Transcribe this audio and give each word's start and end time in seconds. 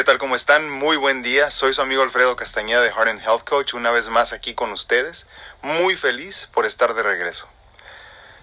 ¿Qué 0.00 0.04
tal? 0.04 0.16
¿Cómo 0.16 0.34
están? 0.34 0.70
Muy 0.70 0.96
buen 0.96 1.20
día. 1.20 1.50
Soy 1.50 1.74
su 1.74 1.82
amigo 1.82 2.02
Alfredo 2.02 2.34
Castañeda 2.34 2.80
de 2.80 2.90
Heart 2.90 3.10
and 3.10 3.20
Health 3.20 3.46
Coach, 3.46 3.74
una 3.74 3.90
vez 3.90 4.08
más 4.08 4.32
aquí 4.32 4.54
con 4.54 4.72
ustedes. 4.72 5.26
Muy 5.60 5.94
feliz 5.94 6.48
por 6.54 6.64
estar 6.64 6.94
de 6.94 7.02
regreso. 7.02 7.48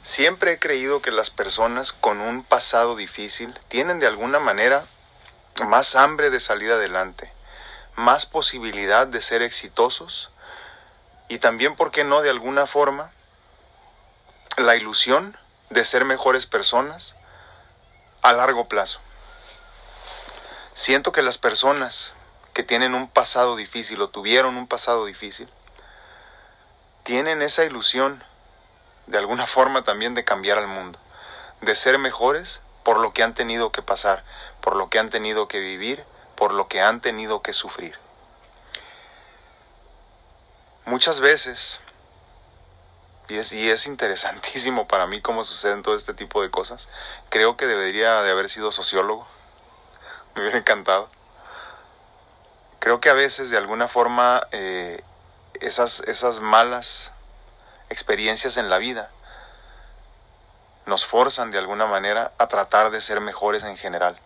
Siempre 0.03 0.51
he 0.51 0.59
creído 0.59 1.01
que 1.01 1.09
las 1.09 1.31
personas 1.31 1.93
con 1.93 2.21
un 2.21 2.43
pasado 2.43 2.95
difícil 2.95 3.57
tienen 3.69 3.97
de 3.97 4.05
alguna 4.05 4.37
manera 4.37 4.85
más 5.65 5.95
hambre 5.95 6.29
de 6.29 6.39
salir 6.39 6.71
adelante, 6.71 7.33
más 7.95 8.27
posibilidad 8.27 9.07
de 9.07 9.19
ser 9.19 9.41
exitosos 9.41 10.29
y 11.27 11.39
también, 11.39 11.75
¿por 11.75 11.89
qué 11.89 12.03
no, 12.03 12.21
de 12.21 12.29
alguna 12.29 12.67
forma, 12.67 13.09
la 14.57 14.75
ilusión 14.75 15.35
de 15.71 15.83
ser 15.85 16.05
mejores 16.05 16.45
personas 16.45 17.15
a 18.21 18.31
largo 18.31 18.67
plazo. 18.67 19.01
Siento 20.77 21.11
que 21.11 21.23
las 21.23 21.39
personas 21.39 22.13
que 22.53 22.61
tienen 22.61 22.93
un 22.93 23.09
pasado 23.09 23.55
difícil 23.55 23.99
o 23.99 24.09
tuvieron 24.09 24.57
un 24.57 24.67
pasado 24.67 25.07
difícil, 25.07 25.49
tienen 27.01 27.41
esa 27.41 27.65
ilusión 27.65 28.23
de 29.07 29.17
alguna 29.17 29.47
forma 29.47 29.83
también 29.83 30.13
de 30.13 30.23
cambiar 30.23 30.59
al 30.59 30.67
mundo, 30.67 30.99
de 31.61 31.75
ser 31.75 31.97
mejores 31.97 32.61
por 32.83 32.99
lo 32.99 33.11
que 33.11 33.23
han 33.23 33.33
tenido 33.33 33.71
que 33.71 33.81
pasar, 33.81 34.23
por 34.61 34.75
lo 34.75 34.87
que 34.91 34.99
han 34.99 35.09
tenido 35.09 35.47
que 35.47 35.61
vivir, 35.61 36.05
por 36.35 36.53
lo 36.53 36.67
que 36.67 36.79
han 36.79 37.01
tenido 37.01 37.41
que 37.41 37.53
sufrir. 37.53 37.97
Muchas 40.85 41.21
veces, 41.21 41.79
y 43.29 43.39
es, 43.39 43.87
interesantísimo 43.87 44.87
para 44.87 45.07
mí 45.07 45.21
cómo 45.21 45.43
suceden 45.43 45.81
todo 45.81 45.95
este 45.95 46.13
tipo 46.13 46.43
de 46.43 46.51
cosas, 46.51 46.87
creo 47.29 47.57
que 47.57 47.65
debería 47.65 48.21
de 48.21 48.29
haber 48.29 48.47
sido 48.47 48.71
sociólogo 48.71 49.25
me 50.37 50.43
hubiera 50.43 50.59
encantado. 50.59 51.09
Creo 52.79 52.99
que 52.99 53.09
a 53.09 53.13
veces 53.13 53.49
de 53.49 53.57
alguna 53.57 53.87
forma 53.87 54.47
eh, 54.51 55.03
esas, 55.59 56.01
esas 56.01 56.39
malas 56.39 57.11
experiencias 57.89 58.57
en 58.57 58.69
la 58.69 58.77
vida 58.77 59.09
nos 60.85 61.05
forzan 61.05 61.49
de 61.49 61.57
alguna 61.57 61.87
manera 61.87 62.33
a 62.37 62.47
tratar 62.47 62.91
de 62.91 63.01
ser 63.01 63.19
mejores 63.19 63.63
en 63.63 63.77
general. 63.77 64.19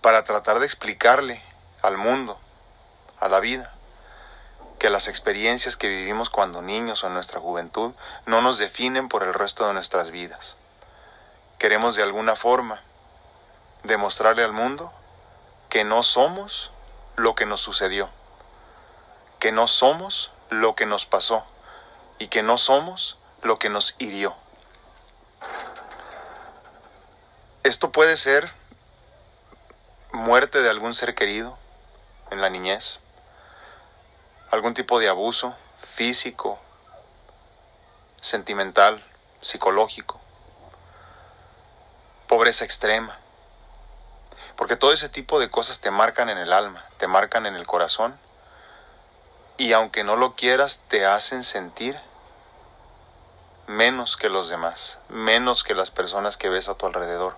Para 0.00 0.24
tratar 0.24 0.58
de 0.58 0.66
explicarle 0.66 1.40
al 1.80 1.96
mundo, 1.96 2.38
a 3.20 3.28
la 3.28 3.38
vida, 3.38 3.72
que 4.78 4.90
las 4.90 5.06
experiencias 5.06 5.76
que 5.76 5.88
vivimos 5.88 6.28
cuando 6.28 6.60
niños 6.60 7.04
o 7.04 7.06
en 7.06 7.14
nuestra 7.14 7.40
juventud 7.40 7.92
no 8.26 8.42
nos 8.42 8.58
definen 8.58 9.08
por 9.08 9.22
el 9.22 9.32
resto 9.32 9.66
de 9.66 9.72
nuestras 9.72 10.10
vidas. 10.10 10.56
Queremos 11.58 11.94
de 11.94 12.02
alguna 12.02 12.34
forma 12.36 12.82
demostrarle 13.84 14.42
al 14.42 14.52
mundo 14.52 14.92
que 15.68 15.84
no 15.84 16.02
somos 16.02 16.72
lo 17.16 17.34
que 17.34 17.46
nos 17.46 17.60
sucedió, 17.60 18.08
que 19.38 19.52
no 19.52 19.68
somos 19.68 20.32
lo 20.50 20.74
que 20.74 20.86
nos 20.86 21.06
pasó 21.06 21.44
y 22.18 22.28
que 22.28 22.42
no 22.42 22.58
somos 22.58 23.18
lo 23.42 23.58
que 23.58 23.68
nos 23.68 23.94
hirió. 23.98 24.34
Esto 27.62 27.92
puede 27.92 28.16
ser 28.16 28.52
muerte 30.12 30.62
de 30.62 30.70
algún 30.70 30.94
ser 30.94 31.14
querido 31.14 31.58
en 32.30 32.40
la 32.40 32.50
niñez, 32.50 33.00
algún 34.50 34.74
tipo 34.74 34.98
de 34.98 35.08
abuso 35.08 35.54
físico, 35.82 36.58
sentimental, 38.20 39.02
psicológico, 39.40 40.20
pobreza 42.28 42.64
extrema, 42.64 43.18
porque 44.56 44.76
todo 44.76 44.92
ese 44.92 45.08
tipo 45.08 45.40
de 45.40 45.50
cosas 45.50 45.80
te 45.80 45.90
marcan 45.90 46.28
en 46.28 46.38
el 46.38 46.52
alma, 46.52 46.84
te 46.98 47.06
marcan 47.06 47.46
en 47.46 47.56
el 47.56 47.66
corazón. 47.66 48.18
Y 49.56 49.72
aunque 49.72 50.04
no 50.04 50.16
lo 50.16 50.34
quieras, 50.34 50.82
te 50.88 51.06
hacen 51.06 51.44
sentir 51.44 52.00
menos 53.66 54.16
que 54.16 54.28
los 54.28 54.48
demás, 54.48 55.00
menos 55.08 55.64
que 55.64 55.74
las 55.74 55.90
personas 55.90 56.36
que 56.36 56.48
ves 56.48 56.68
a 56.68 56.74
tu 56.74 56.86
alrededor. 56.86 57.36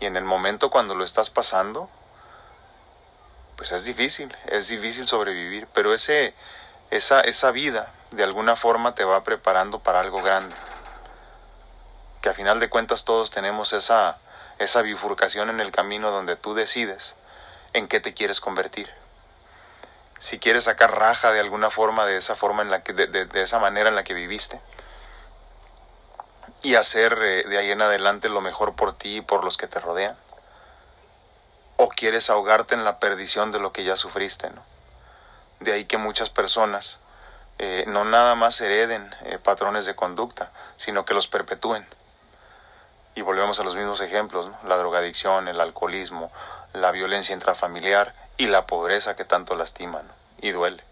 Y 0.00 0.06
en 0.06 0.16
el 0.16 0.24
momento 0.24 0.70
cuando 0.70 0.94
lo 0.94 1.04
estás 1.04 1.30
pasando, 1.30 1.88
pues 3.56 3.72
es 3.72 3.84
difícil, 3.84 4.36
es 4.46 4.68
difícil 4.68 5.08
sobrevivir, 5.08 5.66
pero 5.72 5.94
ese, 5.94 6.34
esa, 6.90 7.20
esa 7.22 7.50
vida 7.50 7.92
de 8.10 8.24
alguna 8.24 8.56
forma 8.56 8.94
te 8.94 9.04
va 9.04 9.24
preparando 9.24 9.78
para 9.78 10.00
algo 10.00 10.22
grande. 10.22 10.54
Que 12.20 12.28
a 12.28 12.34
final 12.34 12.60
de 12.60 12.68
cuentas 12.68 13.04
todos 13.04 13.30
tenemos 13.30 13.72
esa, 13.72 14.18
esa 14.58 14.82
bifurcación 14.82 15.50
en 15.50 15.60
el 15.60 15.72
camino 15.72 16.10
donde 16.10 16.36
tú 16.36 16.54
decides 16.54 17.14
en 17.72 17.88
qué 17.88 18.00
te 18.00 18.14
quieres 18.14 18.40
convertir. 18.40 18.90
Si 20.18 20.38
quieres 20.38 20.64
sacar 20.64 20.98
raja 20.98 21.30
de 21.32 21.40
alguna 21.40 21.70
forma, 21.70 22.06
de 22.06 22.16
esa 22.16 22.34
forma 22.34 22.62
en 22.62 22.70
la 22.70 22.82
que, 22.82 22.94
de, 22.94 23.42
esa 23.42 23.58
manera 23.58 23.90
en 23.90 23.94
la 23.94 24.04
que 24.04 24.14
viviste, 24.14 24.60
y 26.62 26.74
hacer 26.74 27.18
eh, 27.20 27.44
de 27.44 27.58
ahí 27.58 27.70
en 27.70 27.82
adelante 27.82 28.28
lo 28.28 28.40
mejor 28.40 28.74
por 28.74 28.96
ti 28.96 29.18
y 29.18 29.20
por 29.20 29.44
los 29.44 29.56
que 29.56 29.66
te 29.66 29.78
rodean. 29.78 30.16
O 31.76 31.88
quieres 31.90 32.30
ahogarte 32.30 32.74
en 32.74 32.84
la 32.84 32.98
perdición 32.98 33.52
de 33.52 33.60
lo 33.60 33.72
que 33.72 33.84
ya 33.84 33.96
sufriste, 33.96 34.48
¿no? 34.48 34.62
De 35.60 35.72
ahí 35.72 35.84
que 35.84 35.98
muchas 35.98 36.30
personas 36.30 36.98
eh, 37.58 37.84
no 37.86 38.04
nada 38.04 38.34
más 38.34 38.60
hereden 38.60 39.14
eh, 39.24 39.38
patrones 39.38 39.86
de 39.86 39.94
conducta, 39.94 40.50
sino 40.76 41.04
que 41.04 41.14
los 41.14 41.28
perpetúen. 41.28 41.86
Y 43.16 43.22
volvemos 43.22 43.58
a 43.58 43.64
los 43.64 43.74
mismos 43.74 44.00
ejemplos, 44.00 44.50
la 44.64 44.76
drogadicción, 44.76 45.48
el 45.48 45.60
alcoholismo, 45.60 46.30
la 46.72 46.92
violencia 46.92 47.32
intrafamiliar 47.32 48.14
y 48.36 48.46
la 48.46 48.66
pobreza 48.66 49.16
que 49.16 49.24
tanto 49.24 49.56
lastima 49.56 50.02
y 50.40 50.50
duele. 50.50 50.84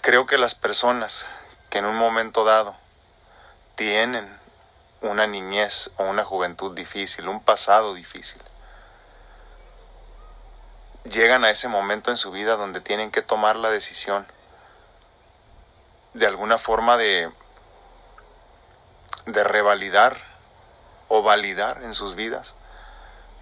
Creo 0.00 0.26
que 0.26 0.38
las 0.38 0.54
personas 0.54 1.26
que 1.68 1.78
en 1.78 1.84
un 1.84 1.96
momento 1.96 2.44
dado 2.44 2.76
tienen 3.74 4.38
una 5.00 5.26
niñez 5.26 5.90
o 5.96 6.04
una 6.04 6.24
juventud 6.24 6.74
difícil, 6.74 7.28
un 7.28 7.42
pasado 7.42 7.94
difícil, 7.94 8.40
llegan 11.04 11.44
a 11.44 11.50
ese 11.50 11.68
momento 11.68 12.10
en 12.10 12.16
su 12.16 12.30
vida 12.30 12.56
donde 12.56 12.80
tienen 12.80 13.10
que 13.10 13.22
tomar 13.22 13.56
la 13.56 13.70
decisión 13.70 14.26
de 16.14 16.26
alguna 16.26 16.58
forma 16.58 16.96
de 16.96 17.30
de 19.32 19.44
revalidar 19.44 20.16
o 21.08 21.22
validar 21.22 21.82
en 21.82 21.92
sus 21.92 22.14
vidas 22.14 22.54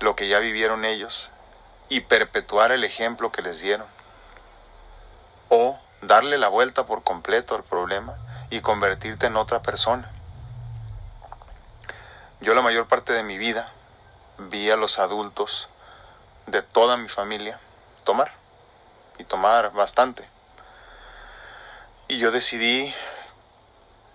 lo 0.00 0.16
que 0.16 0.28
ya 0.28 0.41
vivieron 0.41 0.84
ellos 0.84 1.30
y 1.88 2.00
perpetuar 2.00 2.72
el 2.72 2.82
ejemplo 2.82 3.30
que 3.30 3.42
les 3.42 3.60
dieron. 3.60 3.86
O 5.48 5.78
darle 6.02 6.38
la 6.38 6.48
vuelta 6.48 6.86
por 6.86 7.04
completo 7.04 7.54
al 7.54 7.62
problema 7.62 8.16
y 8.50 8.60
convertirte 8.60 9.26
en 9.26 9.36
otra 9.36 9.62
persona. 9.62 10.10
Yo 12.41 12.54
la 12.54 12.62
mayor 12.62 12.86
parte 12.88 13.12
de 13.12 13.22
mi 13.22 13.38
vida 13.38 13.72
vi 14.38 14.70
a 14.70 14.76
los 14.76 14.98
adultos 14.98 15.68
de 16.47 16.62
toda 16.62 16.97
mi 16.97 17.08
familia 17.08 17.60
tomar 18.04 18.32
y 19.18 19.24
tomar 19.24 19.72
bastante. 19.72 20.28
Y 22.08 22.18
yo 22.18 22.32
decidí 22.32 22.92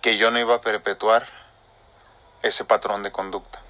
que 0.02 0.18
yo 0.18 0.32
no 0.32 0.40
iba 0.40 0.56
a 0.56 0.62
perpetuar 0.62 1.41
ese 2.42 2.66
patrón 2.66 3.04
de 3.04 3.12
conducta. 3.12 3.62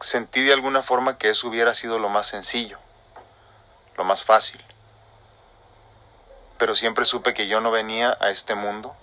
Sentí 0.00 0.42
de 0.42 0.52
alguna 0.52 0.82
forma 0.82 1.16
que 1.18 1.30
eso 1.30 1.48
hubiera 1.48 1.72
sido 1.72 1.98
lo 1.98 2.08
más 2.08 2.26
sencillo, 2.26 2.78
lo 3.96 4.04
más 4.04 4.24
fácil. 4.24 4.62
Pero 6.58 6.74
siempre 6.74 7.06
supe 7.06 7.32
que 7.32 7.46
yo 7.46 7.60
no 7.60 7.70
venía 7.70 8.16
a 8.20 8.30
este 8.30 8.54
mundo 8.54 8.94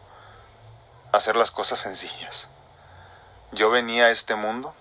a 1.12 1.18
hacer 1.18 1.36
las 1.36 1.52
cosas 1.52 1.80
sencillas. 1.80 2.50
Yo 3.52 3.70
venía 3.70 4.06
a 4.06 4.10
este 4.12 4.36
mundo 4.36 4.74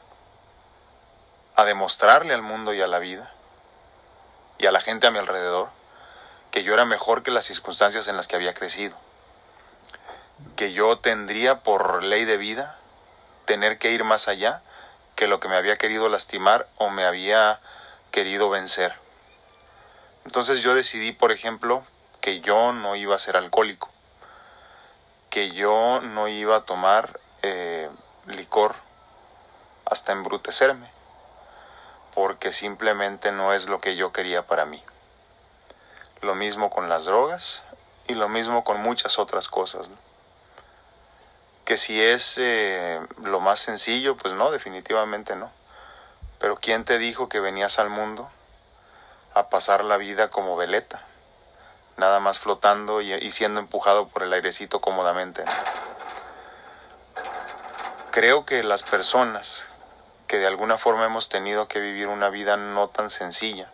a 1.57 1.65
demostrarle 1.65 2.35
al 2.35 2.43
mundo 2.43 2.75
y 2.75 2.81
a 2.81 2.87
la 2.87 2.99
vida 2.99 3.33
y 4.59 4.67
a 4.67 4.73
la 4.73 4.81
gente 4.81 5.07
a 5.07 5.11
mi 5.11 5.19
alrededor 5.19 5.71
que 6.51 6.63
yo 6.63 6.75
era 6.75 6.85
mejor 6.85 7.23
que 7.23 7.31
las 7.31 7.45
circunstancias 7.45 8.09
en 8.09 8.17
las 8.17 8.29
que 8.29 8.37
había 8.37 8.55
crecido 8.55 8.97
que 10.57 10.73
yo 10.73 10.99
tendría 10.99 11.61
por 11.61 12.03
ley 12.03 12.25
de 12.25 12.37
vida 12.37 12.77
tener 13.47 13.79
que 13.79 13.93
ir 13.93 14.05
más 14.05 14.29
allá 14.29 14.63
que 15.17 15.27
lo 15.27 15.41
que 15.41 15.49
me 15.49 15.57
había 15.57 15.77
querido 15.77 16.09
lastimar 16.09 16.69
o 16.77 16.91
me 16.91 17.05
había 17.05 17.61
querido 18.11 18.51
vencer. 18.51 18.95
Entonces 20.25 20.61
yo 20.61 20.75
decidí, 20.75 21.13
por 21.13 21.33
ejemplo, 21.33 21.83
que 22.21 22.41
yo 22.41 22.73
no 22.73 22.95
iba 22.95 23.17
a 23.17 23.19
ser 23.19 23.37
alcohólico, 23.37 23.89
que 25.31 25.51
yo 25.53 26.01
no 26.03 26.29
iba 26.29 26.57
a 26.57 26.65
tomar 26.67 27.19
eh, 27.43 27.89
licor 28.27 28.75
hasta 29.85 30.13
embrutecerme, 30.13 30.91
porque 32.15 32.53
simplemente 32.53 33.33
no 33.33 33.53
es 33.53 33.67
lo 33.67 33.81
que 33.81 33.97
yo 33.97 34.13
quería 34.13 34.47
para 34.47 34.67
mí. 34.67 34.83
Lo 36.21 36.35
mismo 36.35 36.71
con 36.71 36.89
las 36.89 37.07
drogas 37.07 37.63
y 38.07 38.15
lo 38.15 38.29
mismo 38.29 38.63
con 38.63 38.81
muchas 38.81 39.19
otras 39.19 39.49
cosas 39.49 39.89
Que 41.71 41.77
si 41.77 42.03
es 42.03 42.37
eh, 42.39 43.01
lo 43.23 43.39
más 43.39 43.61
sencillo, 43.61 44.17
pues 44.17 44.35
no, 44.35 44.51
definitivamente 44.51 45.37
no. 45.37 45.53
Pero 46.41 46.57
¿quién 46.57 46.85
te 46.85 46.99
dijo 46.99 47.29
que 47.29 47.39
venías 47.39 47.79
al 47.79 47.91
mundo 47.91 48.29
a 49.35 49.51
pasar 49.51 49.85
la 49.85 49.97
vida 49.97 50.31
como 50.31 50.57
veleta? 50.57 51.05
Nada 51.97 52.19
más 52.19 52.41
flotando 52.41 53.01
y, 53.01 53.31
siendo 53.31 53.61
empujado 53.61 54.09
por 54.09 54.25
el 54.25 54.33
airecito 54.33 54.81
cómodamente. 54.81 55.45
Creo 58.11 58.45
que 58.45 58.65
las 58.65 58.83
personas 58.83 59.69
que 60.27 60.39
de 60.39 60.49
alguna 60.49 60.77
forma 60.77 61.05
hemos 61.05 61.29
tenido 61.29 61.69
que 61.69 61.79
vivir 61.79 62.09
una 62.09 62.31
vida 62.31 62.57
no 62.57 62.89
tan 62.89 63.11
sencilla, 63.11 63.71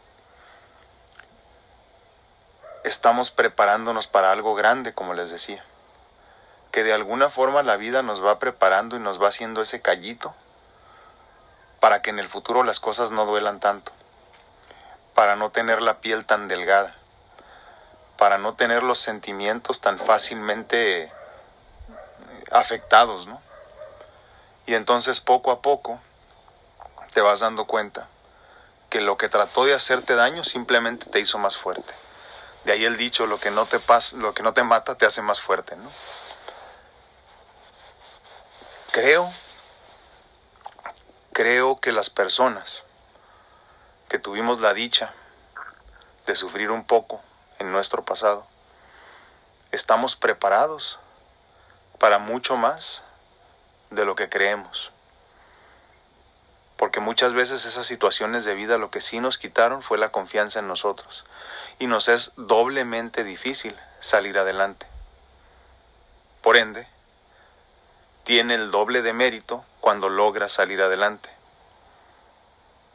estamos 2.84 3.30
preparándonos 3.30 4.06
para 4.06 4.32
algo 4.32 4.54
grande, 4.54 4.92
como 4.92 5.14
les 5.14 5.30
decía. 5.30 5.64
Que 6.76 6.84
de 6.84 6.92
alguna 6.92 7.30
forma 7.30 7.62
la 7.62 7.78
vida 7.78 8.02
nos 8.02 8.22
va 8.22 8.38
preparando 8.38 8.96
y 8.96 8.98
nos 8.98 9.18
va 9.18 9.28
haciendo 9.28 9.62
ese 9.62 9.80
callito 9.80 10.34
para 11.80 12.02
que 12.02 12.10
en 12.10 12.18
el 12.18 12.28
futuro 12.28 12.64
las 12.64 12.80
cosas 12.80 13.10
no 13.10 13.24
duelan 13.24 13.60
tanto, 13.60 13.92
para 15.14 15.36
no 15.36 15.48
tener 15.48 15.80
la 15.80 16.00
piel 16.02 16.26
tan 16.26 16.48
delgada, 16.48 16.94
para 18.18 18.36
no 18.36 18.56
tener 18.56 18.82
los 18.82 18.98
sentimientos 18.98 19.80
tan 19.80 19.98
fácilmente 19.98 21.04
eh, 21.04 21.12
afectados, 22.52 23.26
¿no? 23.26 23.40
Y 24.66 24.74
entonces 24.74 25.22
poco 25.22 25.52
a 25.52 25.62
poco 25.62 25.98
te 27.14 27.22
vas 27.22 27.40
dando 27.40 27.64
cuenta 27.64 28.06
que 28.90 29.00
lo 29.00 29.16
que 29.16 29.30
trató 29.30 29.64
de 29.64 29.72
hacerte 29.72 30.14
daño 30.14 30.44
simplemente 30.44 31.06
te 31.06 31.20
hizo 31.20 31.38
más 31.38 31.56
fuerte. 31.56 31.94
De 32.64 32.72
ahí 32.72 32.84
el 32.84 32.98
dicho, 32.98 33.26
lo 33.26 33.40
que 33.40 33.50
no 33.50 33.64
te 33.64 33.78
pasa, 33.78 34.18
lo 34.18 34.34
que 34.34 34.42
no 34.42 34.52
te 34.52 34.62
mata 34.62 34.94
te 34.94 35.06
hace 35.06 35.22
más 35.22 35.40
fuerte, 35.40 35.74
¿no? 35.76 35.90
Creo 38.96 39.30
creo 41.34 41.80
que 41.80 41.92
las 41.92 42.08
personas 42.08 42.82
que 44.08 44.18
tuvimos 44.18 44.62
la 44.62 44.72
dicha 44.72 45.12
de 46.24 46.34
sufrir 46.34 46.70
un 46.70 46.82
poco 46.82 47.20
en 47.58 47.72
nuestro 47.72 48.06
pasado, 48.06 48.46
estamos 49.70 50.16
preparados 50.16 50.98
para 51.98 52.18
mucho 52.18 52.56
más 52.56 53.02
de 53.90 54.06
lo 54.06 54.14
que 54.14 54.30
creemos. 54.30 54.92
Porque 56.78 57.00
muchas 57.00 57.34
veces 57.34 57.66
esas 57.66 57.84
situaciones 57.84 58.46
de 58.46 58.54
vida 58.54 58.78
lo 58.78 58.90
que 58.90 59.02
sí 59.02 59.20
nos 59.20 59.36
quitaron 59.36 59.82
fue 59.82 59.98
la 59.98 60.08
confianza 60.08 60.60
en 60.60 60.68
nosotros. 60.68 61.26
Y 61.78 61.86
nos 61.86 62.08
es 62.08 62.32
doblemente 62.36 63.24
difícil 63.24 63.78
salir 64.00 64.38
adelante. 64.38 64.86
Por 66.40 66.56
ende, 66.56 66.88
tiene 68.26 68.54
el 68.54 68.72
doble 68.72 69.02
de 69.02 69.12
mérito 69.12 69.64
cuando 69.80 70.08
logras 70.08 70.50
salir 70.50 70.82
adelante. 70.82 71.30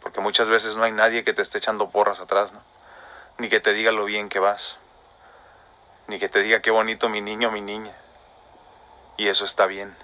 Porque 0.02 0.20
muchas 0.20 0.50
veces 0.50 0.76
no 0.76 0.84
hay 0.84 0.92
nadie 0.92 1.24
que 1.24 1.32
te 1.32 1.42
esté 1.42 1.58
echando 1.58 1.90
porras 1.90 2.20
atrás, 2.20 2.52
¿no? 2.52 2.60
Ni 3.38 3.48
que 3.48 3.62
te 3.62 3.72
diga 3.72 3.94
lo 3.94 4.04
bien 4.04 4.28
que 4.28 4.40
vas. 4.40 4.78
Ni 6.08 6.20
que 6.20 6.28
te 6.28 6.42
diga 6.42 6.62
qué 6.62 6.70
bonito 6.70 7.08
mi 7.08 7.22
niño 7.22 7.48
o 7.48 7.52
mi 7.52 7.62
niña. 7.62 7.96
Y 9.16 9.30
eso 9.30 9.46
está 9.46 9.68
bien. 9.68 9.96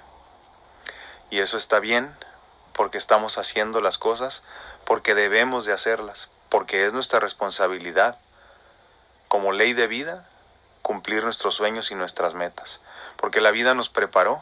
Y 1.29 1.39
eso 1.39 1.57
está 1.57 1.81
bien 1.81 2.15
porque 2.71 2.97
estamos 2.97 3.37
haciendo 3.37 3.81
las 3.81 3.97
cosas 3.97 4.43
porque 4.85 5.13
debemos 5.13 5.65
de 5.65 5.73
hacerlas, 5.73 6.29
porque 6.47 6.85
es 6.85 6.93
nuestra 6.93 7.19
responsabilidad 7.19 8.17
como 9.27 9.51
ley 9.51 9.73
de 9.73 9.87
vida 9.87 10.29
cumplir 10.83 11.25
nuestros 11.25 11.53
sueños 11.53 11.91
y 11.91 11.95
nuestras 11.95 12.33
metas, 12.33 12.79
porque 13.17 13.41
la 13.41 13.51
vida 13.51 13.73
nos 13.73 13.89
preparó 13.89 14.41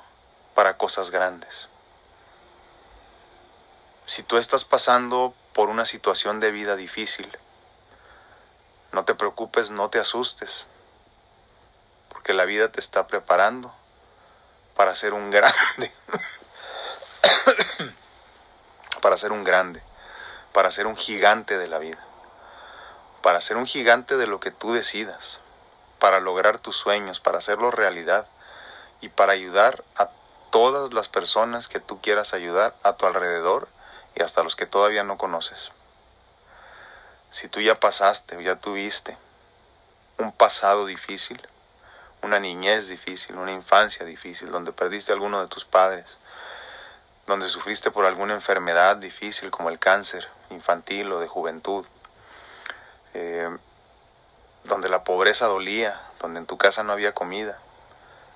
para 0.55 0.77
cosas 0.77 1.11
grandes. 1.11 1.69
Si 4.07 4.23
tú 4.23 4.37
estás 4.37 4.65
pasando 4.65 5.35
por 5.53 5.69
una 5.69 5.85
situación 5.85 6.39
de 6.39 6.49
vida 6.51 6.75
difícil, 6.75 7.37
no 8.91 9.05
te 9.05 9.13
preocupes, 9.13 9.69
no 9.69 9.89
te 9.89 9.99
asustes, 9.99 10.65
porque 12.09 12.33
la 12.33 12.45
vida 12.45 12.71
te 12.71 12.79
está 12.79 13.05
preparando 13.05 13.75
para 14.75 14.95
ser 14.95 15.13
un 15.13 15.29
grande. 15.29 15.91
para 19.01 19.17
ser 19.17 19.31
un 19.31 19.43
grande, 19.43 19.83
para 20.53 20.71
ser 20.71 20.87
un 20.87 20.95
gigante 20.95 21.57
de 21.57 21.67
la 21.67 21.79
vida, 21.79 22.03
para 23.21 23.41
ser 23.41 23.57
un 23.57 23.65
gigante 23.65 24.17
de 24.17 24.27
lo 24.27 24.39
que 24.39 24.51
tú 24.51 24.73
decidas, 24.73 25.41
para 25.99 26.19
lograr 26.19 26.59
tus 26.59 26.77
sueños, 26.77 27.19
para 27.19 27.39
hacerlo 27.39 27.71
realidad 27.71 28.27
y 29.01 29.09
para 29.09 29.33
ayudar 29.33 29.83
a 29.97 30.09
todas 30.55 30.93
las 30.93 31.09
personas 31.09 31.67
que 31.67 31.81
tú 31.81 31.99
quieras 31.99 32.33
ayudar 32.33 32.77
a 32.81 32.93
tu 32.93 33.05
alrededor 33.05 33.67
y 34.15 34.23
hasta 34.23 34.41
los 34.41 34.55
que 34.55 34.65
todavía 34.65 35.03
no 35.03 35.17
conoces. 35.17 35.73
Si 37.29 37.49
tú 37.49 37.59
ya 37.59 37.81
pasaste 37.81 38.37
o 38.37 38.39
ya 38.39 38.55
tuviste 38.55 39.17
un 40.17 40.31
pasado 40.31 40.85
difícil, 40.85 41.45
una 42.21 42.39
niñez 42.39 42.87
difícil, 42.87 43.35
una 43.35 43.51
infancia 43.51 44.05
difícil, 44.05 44.49
donde 44.49 44.71
perdiste 44.71 45.11
a 45.11 45.15
alguno 45.15 45.41
de 45.41 45.49
tus 45.49 45.65
padres, 45.65 46.19
donde 47.27 47.49
sufriste 47.49 47.91
por 47.91 48.05
alguna 48.05 48.33
enfermedad 48.33 48.95
difícil 48.95 49.51
como 49.51 49.67
el 49.67 49.77
cáncer 49.77 50.29
infantil 50.51 51.11
o 51.11 51.19
de 51.19 51.27
juventud, 51.27 51.85
eh, 53.13 53.49
donde 54.63 54.87
la 54.87 55.03
pobreza 55.03 55.47
dolía, 55.47 56.01
donde 56.21 56.39
en 56.39 56.45
tu 56.45 56.57
casa 56.57 56.81
no 56.83 56.93
había 56.93 57.13
comida, 57.13 57.59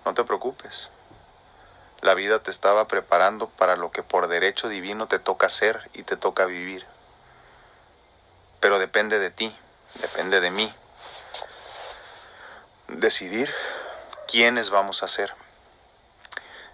no 0.04 0.14
te 0.14 0.26
preocupes. 0.26 0.90
La 2.02 2.14
vida 2.14 2.42
te 2.42 2.52
estaba 2.52 2.88
preparando 2.88 3.50
para 3.50 3.76
lo 3.76 3.92
que 3.92 4.04
por 4.04 4.28
derecho 4.28 4.70
divino 4.70 5.08
te 5.08 5.20
toca 5.20 5.48
hacer 5.48 5.90
y 5.94 6.04
te 6.04 6.16
toca 6.16 6.46
vivir. 6.46 6.86
Pero 8.60 8.80
depende 8.80 9.20
de 9.20 9.32
ti, 9.32 9.56
depende 9.96 10.42
de 10.42 10.52
mí. 10.52 10.74
Decidir 12.88 13.54
quiénes 14.28 14.70
vamos 14.70 15.04
a 15.04 15.08
ser 15.08 15.34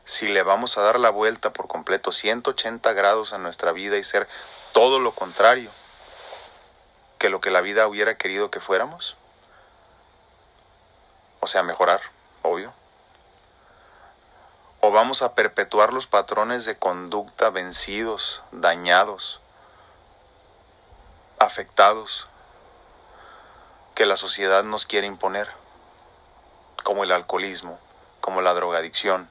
si 0.06 0.28
le 0.28 0.44
vamos 0.44 0.78
a 0.78 0.82
dar 0.82 1.00
la 1.00 1.10
vuelta 1.10 1.52
por 1.52 1.68
completo 1.68 2.12
180 2.12 2.94
grados 2.94 3.34
a 3.34 3.40
nuestra 3.40 3.72
vida 3.72 3.98
y 3.98 4.04
ser 4.04 4.28
todo 4.72 5.00
lo 5.00 5.12
contrario 5.14 5.72
que 7.18 7.30
lo 7.30 7.42
que 7.42 7.50
la 7.50 7.62
vida 7.62 7.88
hubiera 7.88 8.18
querido 8.18 8.52
que 8.52 8.60
fuéramos? 8.60 9.18
O 11.40 11.48
sea, 11.48 11.64
mejorar. 11.64 12.15
¿O 14.88 14.92
vamos 14.92 15.24
a 15.24 15.34
perpetuar 15.34 15.94
los 15.94 16.06
patrones 16.06 16.64
de 16.66 16.78
conducta 16.78 17.50
vencidos, 17.50 18.44
dañados, 18.52 19.42
afectados, 21.40 22.28
que 23.96 24.06
la 24.06 24.16
sociedad 24.16 24.64
nos 24.64 24.86
quiere 24.86 25.08
imponer, 25.08 25.50
como 26.84 27.04
el 27.04 27.12
alcoholismo, 27.12 27.80
como 28.22 28.42
la 28.42 28.54
drogadicción, 28.54 29.28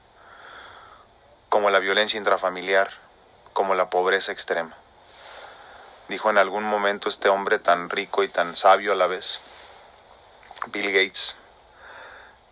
como 1.47 1.69
la 1.69 1.79
violencia 1.79 2.17
intrafamiliar, 2.17 2.91
como 3.53 3.75
la 3.75 3.89
pobreza 3.89 4.33
extrema. 4.33 4.75
Dijo 6.09 6.29
en 6.29 6.37
algún 6.37 6.65
momento 6.65 7.07
este 7.07 7.29
hombre 7.29 7.59
tan 7.59 7.89
rico 7.89 8.23
y 8.23 8.27
tan 8.27 8.57
sabio 8.57 8.91
a 8.91 8.95
la 8.95 9.07
vez, 9.07 9.39
Bill 10.67 10.91
Gates, 10.91 11.37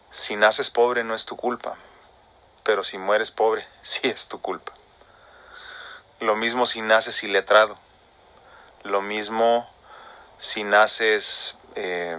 si 0.09 0.37
naces 0.37 0.69
pobre 0.69 1.03
no 1.03 1.13
es 1.13 1.25
tu 1.25 1.35
culpa, 1.35 1.75
pero 2.63 2.83
si 2.83 2.97
mueres 2.97 3.31
pobre 3.31 3.65
sí 3.81 4.07
es 4.07 4.27
tu 4.27 4.41
culpa. 4.41 4.73
Lo 6.19 6.35
mismo 6.35 6.65
si 6.65 6.81
naces 6.81 7.23
iletrado, 7.23 7.77
lo 8.83 9.01
mismo 9.01 9.69
si 10.37 10.63
naces 10.63 11.55
eh, 11.75 12.17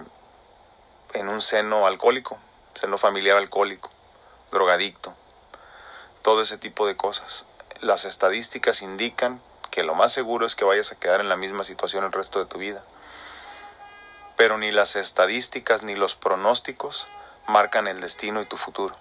en 1.13 1.29
un 1.29 1.41
seno 1.41 1.87
alcohólico, 1.87 2.37
seno 2.75 2.97
familiar 2.97 3.37
alcohólico, 3.37 3.89
drogadicto, 4.51 5.13
todo 6.21 6.41
ese 6.41 6.57
tipo 6.57 6.87
de 6.87 6.95
cosas. 6.97 7.45
Las 7.81 8.05
estadísticas 8.05 8.81
indican 8.81 9.41
que 9.71 9.83
lo 9.83 9.95
más 9.95 10.11
seguro 10.11 10.45
es 10.45 10.55
que 10.55 10.65
vayas 10.65 10.91
a 10.91 10.99
quedar 10.99 11.19
en 11.19 11.29
la 11.29 11.35
misma 11.35 11.63
situación 11.63 12.03
el 12.03 12.11
resto 12.11 12.39
de 12.39 12.45
tu 12.45 12.57
vida. 12.57 12.83
Pero 14.37 14.57
ni 14.57 14.71
las 14.71 14.95
estadísticas 14.95 15.83
ni 15.83 15.95
los 15.95 16.15
pronósticos 16.15 17.07
marcan 17.47 17.87
el 17.87 18.01
destino 18.01 18.41
y 18.41 18.45
tu 18.45 18.57
futuro. 18.57 18.95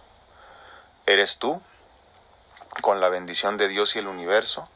Eres 1.06 1.38
tú, 1.38 1.61
con 2.80 3.00
la 3.00 3.08
bendición 3.08 3.56
de 3.56 3.68
Dios 3.68 3.94
y 3.96 3.99
el 3.99 4.08
universo, 4.08 4.68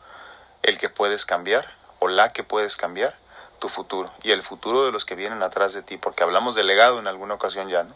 el 0.63 0.79
que 0.79 0.89
puedes 0.89 1.25
cambiar 1.27 1.75
o 1.99 2.09
la 2.09 2.33
que 2.33 2.45
puedes 2.45 2.77
cambiar 2.77 3.17
tu 3.59 3.69
futuro 3.69 4.13
y 4.23 4.33
el 4.33 4.43
futuro 4.43 4.85
de 4.85 4.93
los 4.93 5.05
que 5.05 5.15
vienen 5.15 5.43
atrás 5.43 5.73
de 5.73 5.83
ti, 5.83 5.97
porque 5.97 6.23
hablamos 6.23 6.55
de 6.55 6.65
legado 6.65 6.99
en 6.99 7.07
alguna 7.07 7.35
ocasión 7.35 7.69
ya, 7.69 7.83
¿no? 7.83 7.95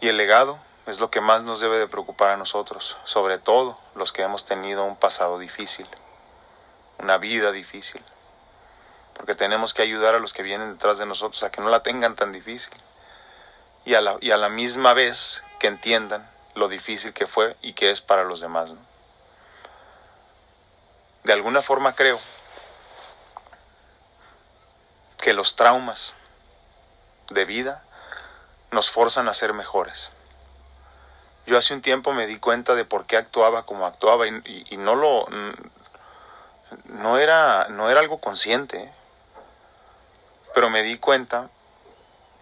Y 0.00 0.08
el 0.08 0.16
legado 0.16 0.58
es 0.86 1.00
lo 1.00 1.10
que 1.10 1.20
más 1.20 1.42
nos 1.42 1.60
debe 1.60 1.78
de 1.78 1.88
preocupar 1.88 2.30
a 2.30 2.36
nosotros, 2.36 2.96
sobre 3.04 3.38
todo 3.38 3.78
los 3.94 4.12
que 4.12 4.22
hemos 4.22 4.44
tenido 4.44 4.84
un 4.84 4.96
pasado 4.96 5.38
difícil, 5.38 5.86
una 6.98 7.18
vida 7.18 7.52
difícil, 7.52 8.02
porque 9.12 9.34
tenemos 9.34 9.74
que 9.74 9.82
ayudar 9.82 10.14
a 10.14 10.20
los 10.20 10.32
que 10.32 10.42
vienen 10.42 10.74
detrás 10.74 10.98
de 10.98 11.06
nosotros 11.06 11.42
a 11.42 11.50
que 11.50 11.60
no 11.60 11.68
la 11.68 11.82
tengan 11.82 12.14
tan 12.14 12.32
difícil 12.32 12.74
y 13.84 13.94
a 13.94 14.00
la, 14.00 14.16
y 14.20 14.30
a 14.30 14.36
la 14.36 14.48
misma 14.48 14.94
vez 14.94 15.42
que 15.58 15.66
entiendan 15.66 16.28
lo 16.54 16.68
difícil 16.68 17.12
que 17.12 17.26
fue 17.26 17.56
y 17.62 17.72
que 17.72 17.90
es 17.90 18.00
para 18.00 18.24
los 18.24 18.40
demás. 18.40 18.72
De 21.24 21.32
alguna 21.32 21.62
forma 21.62 21.94
creo 21.94 22.18
que 25.18 25.32
los 25.32 25.56
traumas 25.56 26.14
de 27.30 27.44
vida 27.44 27.82
nos 28.70 28.90
forzan 28.90 29.28
a 29.28 29.34
ser 29.34 29.52
mejores. 29.52 30.10
Yo 31.46 31.56
hace 31.56 31.74
un 31.74 31.82
tiempo 31.82 32.12
me 32.12 32.26
di 32.26 32.38
cuenta 32.38 32.74
de 32.74 32.84
por 32.84 33.06
qué 33.06 33.16
actuaba 33.16 33.64
como 33.64 33.86
actuaba 33.86 34.26
y, 34.26 34.76
no 34.76 34.94
lo 34.94 35.26
no 36.84 37.18
era 37.18 37.68
no 37.70 37.88
era 37.88 38.00
algo 38.00 38.18
consciente, 38.18 38.82
¿eh? 38.82 38.92
pero 40.54 40.68
me 40.68 40.82
di 40.82 40.98
cuenta 40.98 41.48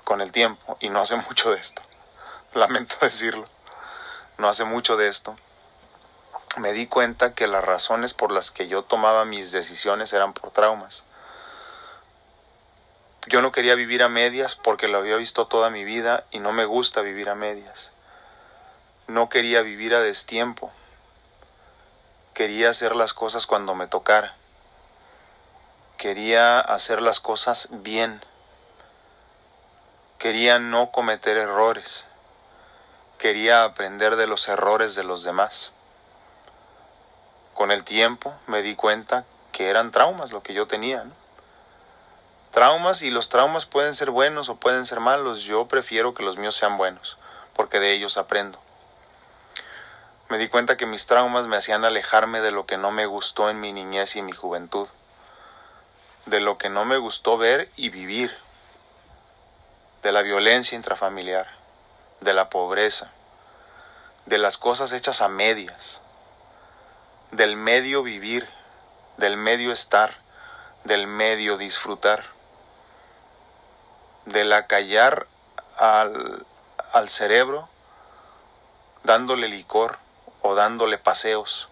con 0.02 0.20
el 0.20 0.32
tiempo 0.32 0.76
y 0.80 0.88
no 0.88 1.00
hace 1.00 1.16
mucho 1.28 1.50
de 1.50 1.60
esto. 1.60 1.85
Lamento 2.66 2.96
decirlo. 3.02 3.44
No 4.38 4.48
hace 4.48 4.64
mucho 4.64 4.96
de 4.96 5.08
esto. 5.08 5.36
Me 6.56 6.72
di 6.72 6.86
cuenta 6.86 7.34
que 7.34 7.46
las 7.46 7.62
razones 7.62 8.14
por 8.14 8.32
las 8.32 8.50
que 8.50 8.66
yo 8.66 8.82
tomaba 8.82 9.26
mis 9.26 9.52
decisiones 9.52 10.14
eran 10.14 10.32
por 10.32 10.50
traumas. 10.52 11.04
Yo 13.26 13.42
no 13.42 13.52
quería 13.52 13.74
vivir 13.74 14.02
a 14.02 14.08
medias 14.08 14.56
porque 14.56 14.88
lo 14.88 14.96
había 14.96 15.16
visto 15.16 15.48
toda 15.48 15.68
mi 15.68 15.84
vida 15.84 16.24
y 16.30 16.38
no 16.38 16.52
me 16.52 16.64
gusta 16.64 17.02
vivir 17.02 17.28
a 17.28 17.34
medias. 17.34 17.92
No 19.06 19.28
quería 19.28 19.60
vivir 19.60 19.94
a 19.94 20.00
destiempo. 20.00 20.72
Quería 22.32 22.70
hacer 22.70 22.96
las 22.96 23.12
cosas 23.12 23.46
cuando 23.46 23.74
me 23.74 23.86
tocara. 23.86 24.34
Quería 25.98 26.60
hacer 26.60 27.02
las 27.02 27.20
cosas 27.20 27.68
bien. 27.70 28.24
Quería 30.18 30.58
no 30.58 30.90
cometer 30.90 31.36
errores. 31.36 32.06
Quería 33.18 33.64
aprender 33.64 34.16
de 34.16 34.26
los 34.26 34.48
errores 34.48 34.94
de 34.94 35.04
los 35.04 35.24
demás. 35.24 35.72
Con 37.54 37.70
el 37.70 37.84
tiempo 37.84 38.34
me 38.46 38.62
di 38.62 38.74
cuenta 38.74 39.24
que 39.52 39.70
eran 39.70 39.90
traumas 39.90 40.32
lo 40.32 40.42
que 40.42 40.54
yo 40.54 40.66
tenía. 40.66 41.04
Traumas 42.50 43.02
y 43.02 43.10
los 43.10 43.28
traumas 43.28 43.66
pueden 43.66 43.94
ser 43.94 44.10
buenos 44.10 44.48
o 44.48 44.56
pueden 44.56 44.86
ser 44.86 45.00
malos. 45.00 45.42
Yo 45.42 45.66
prefiero 45.68 46.14
que 46.14 46.22
los 46.22 46.36
míos 46.36 46.56
sean 46.56 46.76
buenos 46.76 47.18
porque 47.56 47.80
de 47.80 47.92
ellos 47.92 48.18
aprendo. 48.18 48.60
Me 50.28 50.38
di 50.38 50.48
cuenta 50.48 50.76
que 50.76 50.86
mis 50.86 51.06
traumas 51.06 51.46
me 51.46 51.56
hacían 51.56 51.84
alejarme 51.84 52.40
de 52.40 52.50
lo 52.50 52.66
que 52.66 52.76
no 52.76 52.90
me 52.90 53.06
gustó 53.06 53.48
en 53.48 53.60
mi 53.60 53.72
niñez 53.72 54.16
y 54.16 54.22
mi 54.22 54.32
juventud, 54.32 54.88
de 56.26 56.40
lo 56.40 56.58
que 56.58 56.68
no 56.68 56.84
me 56.84 56.98
gustó 56.98 57.38
ver 57.38 57.70
y 57.76 57.88
vivir, 57.88 58.36
de 60.02 60.12
la 60.12 60.22
violencia 60.22 60.76
intrafamiliar, 60.76 61.48
de 62.20 62.34
la 62.34 62.50
pobreza, 62.50 63.10
de 64.26 64.38
las 64.38 64.58
cosas 64.58 64.92
hechas 64.92 65.20
a 65.20 65.28
medias, 65.28 66.00
del 67.30 67.56
medio 67.56 68.02
vivir, 68.02 68.48
del 69.16 69.36
medio 69.36 69.72
estar, 69.72 70.18
del 70.84 71.06
medio 71.06 71.56
disfrutar, 71.56 72.24
de 74.24 74.44
la 74.44 74.66
callar 74.66 75.26
al, 75.78 76.46
al 76.92 77.08
cerebro 77.08 77.68
dándole 79.04 79.48
licor 79.48 79.98
o 80.42 80.54
dándole 80.54 80.98
paseos 80.98 81.68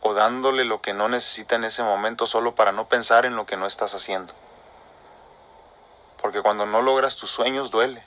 o 0.00 0.14
dándole 0.14 0.64
lo 0.64 0.80
que 0.80 0.94
no 0.94 1.08
necesita 1.08 1.56
en 1.56 1.64
ese 1.64 1.82
momento 1.82 2.26
solo 2.26 2.54
para 2.54 2.72
no 2.72 2.88
pensar 2.88 3.26
en 3.26 3.36
lo 3.36 3.46
que 3.46 3.56
no 3.56 3.66
estás 3.66 3.94
haciendo. 3.94 4.32
Porque 6.20 6.42
cuando 6.42 6.66
no 6.66 6.82
logras 6.82 7.16
tus 7.16 7.30
sueños 7.30 7.70
duele. 7.70 8.04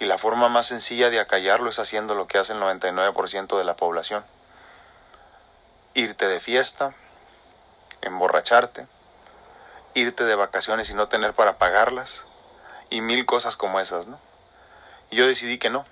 Y 0.00 0.06
la 0.06 0.16
forma 0.16 0.48
más 0.48 0.66
sencilla 0.66 1.10
de 1.10 1.20
acallarlo 1.20 1.68
es 1.68 1.78
haciendo 1.78 2.14
lo 2.14 2.26
que 2.26 2.38
hace 2.38 2.54
el 2.54 2.60
99% 2.60 3.58
de 3.58 3.64
la 3.64 3.76
población. 3.76 4.24
Irte 5.92 6.26
de 6.26 6.40
fiesta, 6.40 6.94
emborracharte, 8.00 8.86
irte 9.92 10.24
de 10.24 10.34
vacaciones 10.34 10.88
y 10.88 10.94
no 10.94 11.08
tener 11.08 11.34
para 11.34 11.58
pagarlas, 11.58 12.24
y 12.88 13.02
mil 13.02 13.26
cosas 13.26 13.58
como 13.58 13.78
esas, 13.78 14.06
¿no? 14.06 14.18
Y 15.10 15.16
yo 15.16 15.26
decidí 15.26 15.58
que 15.58 15.68
no, 15.68 15.84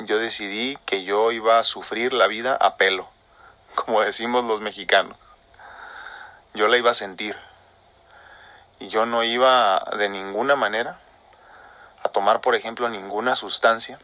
yo 0.00 0.18
decidí 0.18 0.76
que 0.84 1.04
yo 1.04 1.30
iba 1.30 1.60
a 1.60 1.62
sufrir 1.62 2.12
la 2.12 2.26
vida 2.26 2.56
a 2.60 2.76
pelo, 2.76 3.08
como 3.76 4.00
decimos 4.00 4.44
los 4.44 4.60
mexicanos. 4.60 5.16
Yo 6.52 6.66
la 6.66 6.78
iba 6.78 6.90
a 6.90 6.94
sentir. 6.94 7.36
Y 8.80 8.88
yo 8.88 9.06
no 9.06 9.22
iba 9.22 9.78
de 9.96 10.08
ninguna 10.08 10.56
manera 10.56 10.98
tomar, 12.16 12.40
por 12.40 12.54
ejemplo, 12.54 12.88
ninguna 12.88 13.36
sustancia 13.36 13.98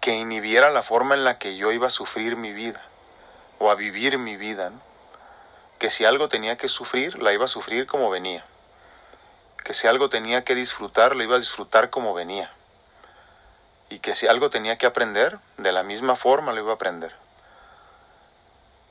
que 0.00 0.14
inhibiera 0.14 0.70
la 0.70 0.82
forma 0.82 1.14
en 1.14 1.24
la 1.24 1.36
que 1.36 1.58
yo 1.58 1.72
iba 1.72 1.88
a 1.88 1.90
sufrir 1.90 2.36
mi 2.36 2.54
vida 2.54 2.80
o 3.58 3.70
a 3.70 3.74
vivir 3.74 4.16
mi 4.16 4.38
vida. 4.38 4.72
Que 5.78 5.90
si 5.90 6.06
algo 6.06 6.30
tenía 6.30 6.56
que 6.56 6.68
sufrir, 6.68 7.22
la 7.22 7.34
iba 7.34 7.44
a 7.44 7.48
sufrir 7.48 7.86
como 7.86 8.08
venía. 8.08 8.46
Que 9.62 9.74
si 9.74 9.86
algo 9.88 10.08
tenía 10.08 10.42
que 10.42 10.54
disfrutar, 10.54 11.14
lo 11.14 11.22
iba 11.22 11.36
a 11.36 11.40
disfrutar 11.40 11.90
como 11.90 12.14
venía 12.14 12.50
y 13.90 13.98
que 13.98 14.14
si 14.14 14.26
algo 14.26 14.48
tenía 14.48 14.78
que 14.78 14.86
aprender, 14.86 15.38
de 15.58 15.70
la 15.70 15.82
misma 15.82 16.16
forma 16.16 16.52
lo 16.52 16.60
iba 16.60 16.70
a 16.70 16.76
aprender. 16.76 17.14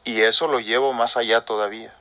Y 0.03 0.21
eso 0.21 0.47
lo 0.47 0.59
llevo 0.59 0.93
más 0.93 1.17
allá 1.17 1.43
todavía. 1.43 1.91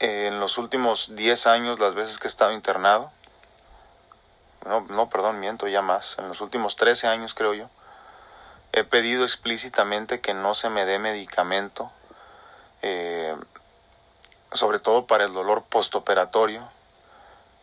En 0.00 0.40
los 0.40 0.58
últimos 0.58 1.14
10 1.14 1.46
años, 1.46 1.78
las 1.78 1.94
veces 1.94 2.18
que 2.18 2.26
he 2.26 2.28
estado 2.28 2.52
internado, 2.52 3.10
no, 4.66 4.80
no, 4.82 5.08
perdón, 5.08 5.40
miento 5.40 5.68
ya 5.68 5.82
más, 5.82 6.16
en 6.18 6.28
los 6.28 6.40
últimos 6.40 6.76
13 6.76 7.06
años 7.06 7.34
creo 7.34 7.54
yo, 7.54 7.68
he 8.72 8.84
pedido 8.84 9.22
explícitamente 9.22 10.20
que 10.20 10.34
no 10.34 10.54
se 10.54 10.68
me 10.68 10.84
dé 10.84 10.98
medicamento, 10.98 11.92
eh, 12.82 13.36
sobre 14.52 14.78
todo 14.78 15.06
para 15.06 15.24
el 15.24 15.32
dolor 15.32 15.64
postoperatorio 15.64 16.68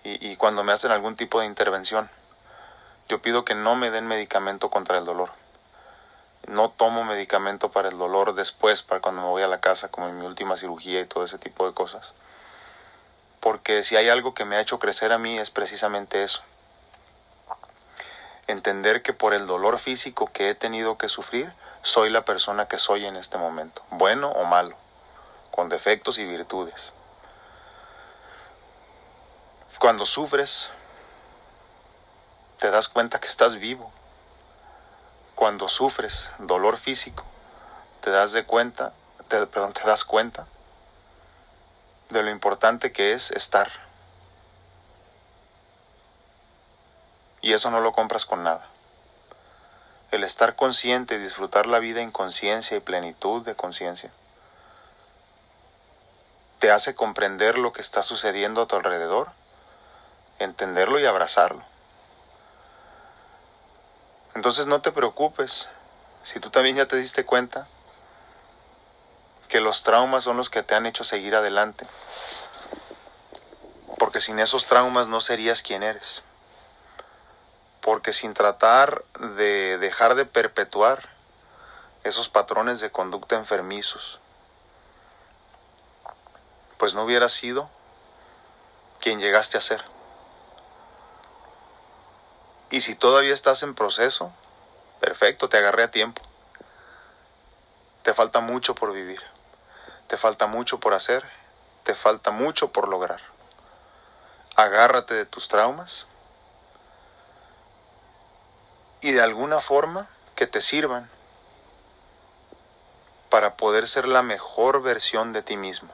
y, 0.03 0.31
y 0.31 0.35
cuando 0.35 0.63
me 0.63 0.71
hacen 0.71 0.91
algún 0.91 1.15
tipo 1.15 1.39
de 1.39 1.45
intervención 1.45 2.09
yo 3.11 3.21
pido 3.21 3.43
que 3.43 3.55
no 3.55 3.75
me 3.75 3.91
den 3.91 4.07
medicamento 4.07 4.69
contra 4.69 4.97
el 4.97 5.03
dolor. 5.03 5.31
No 6.47 6.69
tomo 6.69 7.03
medicamento 7.03 7.71
para 7.71 7.89
el 7.89 7.97
dolor 7.97 8.33
después, 8.33 8.81
para 8.81 9.01
cuando 9.01 9.21
me 9.21 9.27
voy 9.27 9.43
a 9.43 9.47
la 9.47 9.61
casa, 9.61 9.89
como 9.89 10.07
en 10.07 10.19
mi 10.19 10.25
última 10.25 10.55
cirugía 10.55 10.99
y 10.99 11.05
todo 11.05 11.23
ese 11.23 11.37
tipo 11.37 11.67
de 11.67 11.73
cosas. 11.73 12.13
Porque 13.39 13.83
si 13.83 13.95
hay 13.95 14.09
algo 14.09 14.33
que 14.33 14.45
me 14.45 14.55
ha 14.55 14.61
hecho 14.61 14.79
crecer 14.79 15.11
a 15.11 15.17
mí 15.17 15.37
es 15.37 15.49
precisamente 15.49 16.23
eso. 16.23 16.41
Entender 18.47 19.01
que 19.01 19.13
por 19.13 19.33
el 19.33 19.47
dolor 19.47 19.79
físico 19.79 20.29
que 20.33 20.49
he 20.49 20.55
tenido 20.55 20.97
que 20.97 21.09
sufrir, 21.09 21.53
soy 21.83 22.09
la 22.09 22.25
persona 22.25 22.67
que 22.67 22.77
soy 22.77 23.05
en 23.05 23.15
este 23.15 23.37
momento, 23.37 23.83
bueno 23.89 24.29
o 24.29 24.45
malo, 24.45 24.75
con 25.51 25.69
defectos 25.69 26.19
y 26.19 26.25
virtudes. 26.25 26.93
Cuando 29.79 30.05
sufres, 30.05 30.69
te 32.59 32.69
das 32.69 32.87
cuenta 32.87 33.19
que 33.19 33.27
estás 33.27 33.55
vivo. 33.55 33.91
Cuando 35.41 35.69
sufres 35.69 36.31
dolor 36.37 36.77
físico, 36.77 37.25
te 38.01 38.11
das 38.11 38.31
de 38.31 38.43
cuenta, 38.43 38.93
te, 39.27 39.43
perdón, 39.47 39.73
te 39.73 39.81
das 39.81 40.05
cuenta 40.05 40.45
de 42.09 42.21
lo 42.21 42.29
importante 42.29 42.91
que 42.91 43.13
es 43.13 43.31
estar. 43.31 43.71
Y 47.41 47.53
eso 47.53 47.71
no 47.71 47.81
lo 47.81 47.91
compras 47.91 48.27
con 48.27 48.43
nada. 48.43 48.67
El 50.11 50.23
estar 50.23 50.55
consciente 50.55 51.15
y 51.15 51.17
disfrutar 51.17 51.65
la 51.65 51.79
vida 51.79 52.01
en 52.01 52.11
conciencia 52.11 52.77
y 52.77 52.79
plenitud 52.79 53.43
de 53.43 53.55
conciencia 53.55 54.11
te 56.59 56.69
hace 56.69 56.93
comprender 56.93 57.57
lo 57.57 57.73
que 57.73 57.81
está 57.81 58.03
sucediendo 58.03 58.61
a 58.61 58.67
tu 58.67 58.75
alrededor, 58.75 59.31
entenderlo 60.37 60.99
y 60.99 61.07
abrazarlo. 61.07 61.70
Entonces 64.35 64.65
no 64.65 64.81
te 64.81 64.91
preocupes 64.91 65.69
si 66.23 66.39
tú 66.39 66.49
también 66.49 66.75
ya 66.77 66.87
te 66.87 66.95
diste 66.95 67.25
cuenta 67.25 67.67
que 69.49 69.59
los 69.59 69.83
traumas 69.83 70.23
son 70.23 70.37
los 70.37 70.49
que 70.49 70.63
te 70.63 70.75
han 70.75 70.85
hecho 70.85 71.03
seguir 71.03 71.35
adelante. 71.35 71.85
Porque 73.97 74.21
sin 74.21 74.39
esos 74.39 74.65
traumas 74.65 75.07
no 75.07 75.19
serías 75.19 75.61
quien 75.61 75.83
eres. 75.83 76.23
Porque 77.81 78.13
sin 78.13 78.33
tratar 78.33 79.03
de 79.19 79.77
dejar 79.77 80.15
de 80.15 80.25
perpetuar 80.25 81.09
esos 82.03 82.29
patrones 82.29 82.79
de 82.79 82.91
conducta 82.91 83.35
enfermizos, 83.35 84.19
pues 86.77 86.93
no 86.93 87.03
hubieras 87.03 87.33
sido 87.33 87.69
quien 88.99 89.19
llegaste 89.19 89.57
a 89.57 89.61
ser. 89.61 89.83
Y 92.71 92.79
si 92.79 92.95
todavía 92.95 93.33
estás 93.33 93.63
en 93.63 93.75
proceso, 93.75 94.31
perfecto, 95.01 95.49
te 95.49 95.57
agarré 95.57 95.83
a 95.83 95.91
tiempo. 95.91 96.21
Te 98.03 98.13
falta 98.13 98.39
mucho 98.39 98.75
por 98.75 98.93
vivir, 98.93 99.21
te 100.07 100.15
falta 100.15 100.47
mucho 100.47 100.79
por 100.79 100.93
hacer, 100.93 101.29
te 101.83 101.93
falta 101.93 102.31
mucho 102.31 102.71
por 102.71 102.87
lograr. 102.87 103.21
Agárrate 104.55 105.13
de 105.13 105.25
tus 105.25 105.49
traumas 105.49 106.07
y 109.01 109.11
de 109.11 109.21
alguna 109.21 109.59
forma 109.59 110.07
que 110.35 110.47
te 110.47 110.61
sirvan 110.61 111.09
para 113.29 113.57
poder 113.57 113.87
ser 113.87 114.07
la 114.07 114.21
mejor 114.21 114.81
versión 114.81 115.33
de 115.33 115.41
ti 115.41 115.57
mismo, 115.57 115.91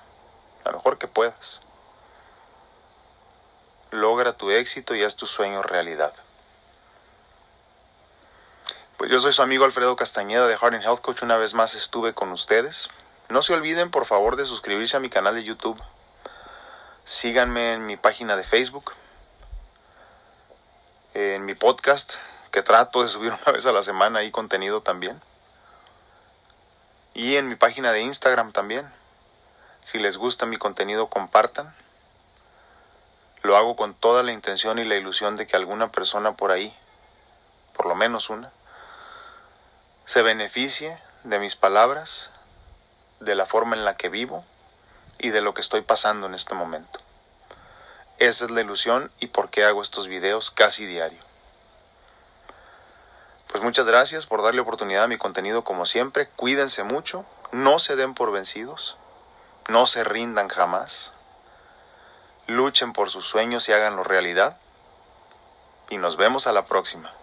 la 0.64 0.72
mejor 0.72 1.00
que 1.00 1.08
puedas. 1.08 1.60
Logra 3.90 4.34
tu 4.34 4.52
éxito 4.52 4.94
y 4.94 5.04
haz 5.04 5.16
tus 5.16 5.32
sueños 5.32 5.66
realidad. 5.66 6.14
Pues 8.98 9.12
yo 9.12 9.20
soy 9.20 9.32
su 9.32 9.44
amigo 9.44 9.64
Alfredo 9.64 9.96
Castañeda 9.96 10.48
de 10.48 10.58
Heart 10.58 10.82
Health 10.82 11.02
Coach. 11.02 11.22
Una 11.22 11.38
vez 11.38 11.54
más 11.54 11.76
estuve 11.76 12.16
con 12.16 12.32
ustedes. 12.32 12.90
No 13.30 13.44
se 13.44 13.54
olviden 13.54 13.92
por 13.92 14.08
favor 14.08 14.38
de 14.38 14.46
suscribirse 14.46 14.98
a 14.98 15.00
mi 15.00 15.12
canal 15.12 15.36
de 15.36 15.44
YouTube. 15.44 15.80
Síganme 17.04 17.74
en 17.74 17.86
mi 17.86 17.96
página 17.96 18.36
de 18.36 18.44
Facebook. 18.44 18.94
En 21.14 21.46
mi 21.46 21.54
podcast, 21.54 22.16
que 22.50 22.64
trato 22.64 23.04
de 23.04 23.08
subir 23.08 23.34
una 23.44 23.52
vez 23.52 23.68
a 23.68 23.72
la 23.72 23.84
semana 23.84 24.24
y 24.24 24.32
contenido 24.32 24.82
también. 24.82 25.22
Y 27.14 27.36
en 27.36 27.50
mi 27.50 27.54
página 27.56 27.92
de 27.92 28.02
Instagram 28.02 28.52
también. 28.52 28.92
Si 29.84 30.00
les 30.00 30.18
gusta 30.18 30.48
mi 30.48 30.58
contenido, 30.58 31.06
compartan. 31.06 31.72
Lo 33.44 33.58
hago 33.58 33.76
con 33.76 33.94
toda 33.94 34.24
la 34.24 34.32
intención 34.32 34.80
y 34.80 34.86
la 34.86 34.96
ilusión 34.96 35.36
de 35.36 35.46
que 35.46 35.56
alguna 35.56 35.92
persona 35.92 36.36
por 36.36 36.50
ahí, 36.50 36.76
por 37.76 37.86
lo 37.86 37.94
menos 37.94 38.32
una, 38.32 38.52
se 40.08 40.22
beneficie 40.22 40.98
de 41.26 41.38
mis 41.38 41.58
palabras, 41.58 42.32
de 43.20 43.36
la 43.36 43.46
forma 43.46 43.76
en 43.76 43.84
la 43.84 43.98
que 43.98 44.08
vivo 44.08 44.46
y 45.20 45.32
de 45.32 45.42
lo 45.42 45.54
que 45.54 45.60
estoy 45.60 45.82
pasando 45.82 46.28
en 46.28 46.34
este 46.34 46.54
momento. 46.54 47.00
Esa 48.18 48.46
es 48.46 48.52
la 48.52 48.62
ilusión 48.62 49.12
y 49.20 49.28
por 49.28 49.50
qué 49.50 49.66
hago 49.66 49.82
estos 49.82 50.08
videos 50.08 50.50
casi 50.50 50.86
diario. 50.86 51.20
Pues 53.50 53.62
muchas 53.62 53.86
gracias 53.86 54.26
por 54.26 54.42
darle 54.42 54.62
oportunidad 54.62 55.04
a 55.04 55.08
mi 55.10 55.18
contenido 55.18 55.66
como 55.66 55.86
siempre. 55.86 56.30
Cuídense 56.38 56.84
mucho, 56.84 57.26
no 57.52 57.78
se 57.78 57.98
den 57.98 58.14
por 58.14 58.32
vencidos, 58.32 58.96
no 59.68 59.86
se 59.88 60.06
rindan 60.06 60.48
jamás. 60.48 61.12
Luchen 62.48 62.94
por 62.94 63.10
sus 63.10 63.26
sueños 63.26 63.68
y 63.68 63.74
háganlo 63.74 64.06
realidad. 64.06 64.58
Y 65.90 65.98
nos 65.98 66.16
vemos 66.16 66.48
a 66.48 66.54
la 66.54 66.64
próxima. 66.64 67.17